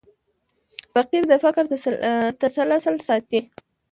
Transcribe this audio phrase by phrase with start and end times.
[0.93, 1.63] فقره د فکر
[2.41, 3.39] تسلسل ساتي.